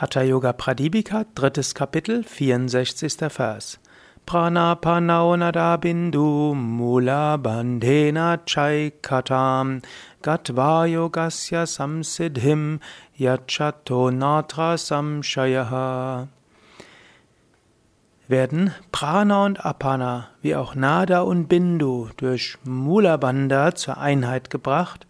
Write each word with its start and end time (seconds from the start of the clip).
Hatha 0.00 0.22
Yoga 0.22 0.52
Pradipika, 0.52 1.26
drittes 1.34 1.74
Kapitel, 1.74 2.22
64. 2.22 3.28
Vers. 3.30 3.80
Pranapanao 4.24 5.36
bindu 5.80 6.54
mula 6.54 7.36
bandhena 7.36 8.38
chaikatam 8.46 9.82
gatva 10.22 10.86
yogasya 10.86 11.66
samsiddhim 11.66 12.78
yachato 13.18 14.12
natra 14.12 14.78
samshayaha. 14.78 16.28
Werden 18.28 18.72
Prana 18.92 19.46
und 19.46 19.66
Apana 19.66 20.28
wie 20.42 20.54
auch 20.54 20.76
Nada 20.76 21.22
und 21.22 21.48
Bindu 21.48 22.10
durch 22.18 22.56
Mula 22.62 23.16
Bandha 23.16 23.74
zur 23.74 23.98
Einheit 23.98 24.48
gebracht, 24.48 25.08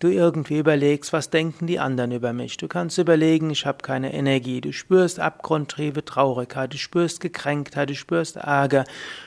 du 0.00 0.08
irgendwie 0.08 0.58
überlegst, 0.58 1.14
was 1.14 1.30
denken 1.30 1.66
die 1.66 1.78
anderen 1.78 2.12
über 2.12 2.34
mich. 2.34 2.58
Du 2.58 2.68
kannst 2.68 2.98
überlegen, 2.98 3.48
ich 3.48 3.64
habe 3.64 3.78
keine 3.78 4.12
Energie. 4.12 4.60
Du 4.60 4.74
spürst 4.74 5.18
abgrundtriebe 5.18 6.04
Traurigkeit, 6.04 6.70
du 6.74 6.76
spürst 6.76 7.20
Gekränktheit, 7.22 7.88
du 7.88 7.94
spürst 7.94 8.36
Ärger, 8.36 8.84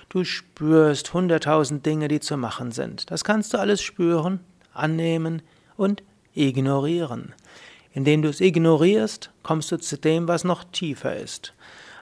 du 0.09 0.23
spürst 0.23 1.15
hunderttausend 1.15 1.83
Dinge, 1.83 2.09
die 2.09 2.19
zu 2.19 2.37
machen 2.37 2.71
sind. 2.71 3.09
Das 3.09 3.23
kannst 3.23 3.55
du 3.55 3.57
alles 3.57 3.81
spüren, 3.81 4.39
annehmen 4.71 5.41
und 5.77 6.03
ignorieren. 6.35 7.33
Indem 7.93 8.21
du 8.21 8.29
es 8.29 8.39
ignorierst, 8.39 9.31
kommst 9.43 9.71
du 9.71 9.77
zu 9.77 9.97
dem, 9.97 10.27
was 10.27 10.43
noch 10.43 10.63
tiefer 10.63 11.15
ist. 11.15 11.53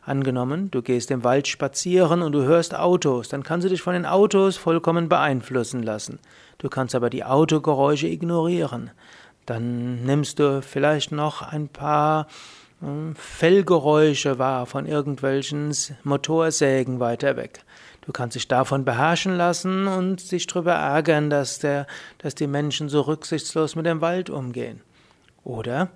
Angenommen, 0.04 0.72
du 0.72 0.82
gehst 0.82 1.12
im 1.12 1.24
Wald 1.24 1.48
spazieren 1.48 2.22
und 2.22 2.32
du 2.32 2.44
hörst 2.44 2.76
Autos, 2.76 3.30
dann 3.30 3.44
kannst 3.44 3.66
du 3.66 3.70
dich 3.70 3.82
von 3.82 3.94
den 3.94 4.06
Autos 4.06 4.58
vollkommen 4.58 5.10
beeinflussen 5.10 5.84
lassen. 5.84 6.20
Du 6.58 6.70
kannst 6.70 6.96
aber 6.96 7.10
die 7.10 7.24
Autogeräusche 7.24 8.08
ignorieren. 8.08 8.92
Dann 9.46 10.04
nimmst 10.04 10.40
du 10.40 10.62
vielleicht 10.62 11.12
noch 11.12 11.42
ein 11.42 11.68
paar 11.68 12.28
hm, 12.82 13.16
Fellgeräusche 13.16 14.40
wahr 14.40 14.66
von 14.66 14.86
irgendwelchen 14.86 15.76
Motorsägen 16.04 17.00
weiter 17.00 17.36
weg. 17.36 17.64
Du 18.02 18.12
kannst 18.12 18.36
dich 18.36 18.48
davon 18.48 18.86
beherrschen 18.86 19.38
lassen 19.38 19.88
und 19.88 20.32
dich 20.32 20.48
darüber 20.48 20.74
ärgern, 20.74 21.30
dass, 21.30 21.60
der, 21.60 21.86
dass 22.18 22.36
die 22.36 22.48
Menschen 22.48 22.90
so 22.90 23.02
rücksichtslos 23.02 23.76
mit 23.76 23.86
dem 23.86 24.02
Wald 24.02 24.30
umgehen. 24.30 24.82
Oder 25.44 25.90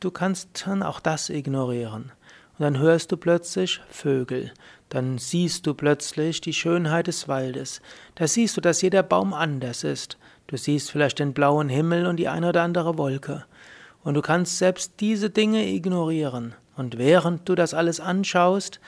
du 0.00 0.10
kannst 0.10 0.66
dann 0.66 0.82
auch 0.82 1.00
das 1.00 1.30
ignorieren. 1.30 2.12
Und 2.58 2.64
dann 2.64 2.78
hörst 2.78 3.12
du 3.12 3.16
plötzlich 3.16 3.80
Vögel, 3.88 4.52
dann 4.88 5.18
siehst 5.18 5.66
du 5.66 5.74
plötzlich 5.74 6.40
die 6.40 6.52
Schönheit 6.52 7.06
des 7.06 7.28
Waldes, 7.28 7.80
da 8.16 8.26
siehst 8.26 8.56
du, 8.56 8.60
dass 8.60 8.82
jeder 8.82 9.04
Baum 9.04 9.32
anders 9.32 9.84
ist, 9.84 10.18
du 10.48 10.56
siehst 10.56 10.90
vielleicht 10.90 11.20
den 11.20 11.34
blauen 11.34 11.68
Himmel 11.68 12.06
und 12.06 12.16
die 12.16 12.26
eine 12.26 12.48
oder 12.48 12.62
andere 12.62 12.98
Wolke, 12.98 13.44
und 14.02 14.14
du 14.14 14.22
kannst 14.22 14.58
selbst 14.58 14.94
diese 14.98 15.30
Dinge 15.30 15.68
ignorieren, 15.68 16.54
und 16.76 16.98
während 16.98 17.48
du 17.48 17.54
das 17.54 17.74
alles 17.74 18.00
anschaust, 18.00 18.80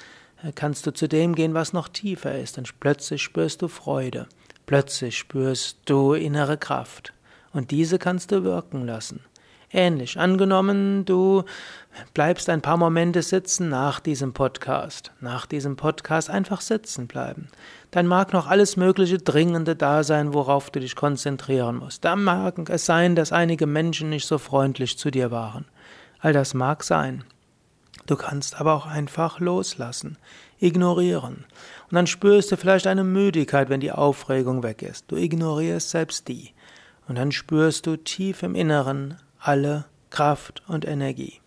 kannst 0.56 0.87
du 0.87 0.92
zu 0.92 1.06
dem 1.06 1.37
gehen, 1.37 1.54
was 1.54 1.72
noch 1.72 1.88
tiefer 1.88 2.37
ist, 2.37 2.59
und 2.59 2.81
plötzlich 2.81 3.22
spürst 3.22 3.62
du 3.62 3.69
Freude, 3.69 4.27
plötzlich 4.66 5.16
spürst 5.16 5.78
du 5.84 6.15
innere 6.15 6.56
Kraft, 6.56 7.12
und 7.53 7.71
diese 7.71 7.98
kannst 7.98 8.32
du 8.32 8.42
wirken 8.42 8.84
lassen. 8.84 9.21
Ähnlich. 9.73 10.19
Angenommen, 10.19 11.05
du 11.05 11.45
bleibst 12.13 12.49
ein 12.49 12.61
paar 12.61 12.77
Momente 12.77 13.23
sitzen 13.23 13.69
nach 13.69 14.01
diesem 14.01 14.33
Podcast. 14.33 15.13
Nach 15.21 15.47
diesem 15.47 15.77
Podcast 15.77 16.29
einfach 16.29 16.61
sitzen 16.61 17.07
bleiben. 17.07 17.49
Dann 17.93 18.09
mag 18.09 18.33
noch 18.33 18.49
alles 18.49 18.77
mögliche 18.77 19.19
Dringende 19.19 19.77
da 19.77 20.03
sein, 20.03 20.35
worauf 20.35 20.71
du 20.71 20.81
dich 20.81 20.97
konzentrieren 20.97 21.77
musst. 21.77 22.05
Da 22.05 22.17
mag 22.17 22.69
es 22.69 22.85
sein, 22.85 23.15
dass 23.15 23.31
einige 23.31 23.67
Menschen 23.67 24.11
nicht 24.11 24.27
so 24.27 24.39
freundlich 24.39 24.99
zu 24.99 25.13
dir 25.13 25.31
waren. 25.31 25.67
All 26.19 26.33
das 26.33 26.53
mag 26.53 26.83
sein. 26.83 27.23
Du 28.07 28.17
kannst 28.17 28.61
aber 28.61 28.75
auch 28.75 28.87
einfach 28.87 29.39
loslassen, 29.39 30.19
ignorieren. 30.59 31.45
Und 31.89 31.95
dann 31.95 32.09
spürst 32.09 32.51
du 32.51 32.57
vielleicht 32.57 32.89
eine 32.89 33.05
Müdigkeit, 33.05 33.69
wenn 33.69 33.81
die 33.81 33.93
Aufregung 33.93 34.65
weg 34.65 34.83
ist. 34.83 35.05
Du 35.13 35.17
ignorierst 35.17 35.91
selbst 35.91 36.27
die. 36.27 36.51
Und 37.07 37.19
dann 37.19 37.31
spürst 37.31 37.87
du 37.87 37.97
tief 37.97 38.43
im 38.43 38.57
Inneren 38.57 39.17
alle 39.41 39.87
Kraft 40.11 40.62
und 40.69 40.87
Energie. 40.87 41.41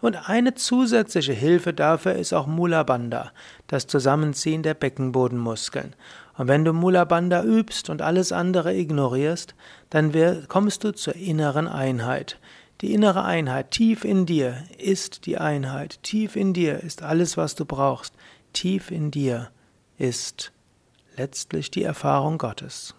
Und 0.00 0.28
eine 0.28 0.54
zusätzliche 0.54 1.32
Hilfe 1.32 1.72
dafür 1.72 2.14
ist 2.14 2.32
auch 2.32 2.46
Mula 2.46 2.82
Bandha, 2.82 3.32
das 3.66 3.86
Zusammenziehen 3.86 4.62
der 4.62 4.74
Beckenbodenmuskeln. 4.74 5.94
Und 6.36 6.48
wenn 6.48 6.64
du 6.64 6.72
Mula 6.72 7.04
Bandha 7.04 7.42
übst 7.42 7.90
und 7.90 8.02
alles 8.02 8.32
andere 8.32 8.74
ignorierst, 8.74 9.54
dann 9.90 10.12
kommst 10.48 10.84
du 10.84 10.92
zur 10.92 11.14
inneren 11.14 11.68
Einheit. 11.68 12.38
Die 12.80 12.94
innere 12.94 13.24
Einheit 13.24 13.70
tief 13.70 14.04
in 14.04 14.26
dir 14.26 14.64
ist 14.78 15.26
die 15.26 15.38
Einheit. 15.38 16.02
Tief 16.02 16.36
in 16.36 16.52
dir 16.52 16.80
ist 16.80 17.02
alles, 17.02 17.36
was 17.36 17.54
du 17.54 17.64
brauchst. 17.64 18.14
Tief 18.52 18.90
in 18.90 19.10
dir 19.10 19.50
ist 19.98 20.52
letztlich 21.16 21.70
die 21.70 21.84
Erfahrung 21.84 22.38
Gottes. 22.38 22.94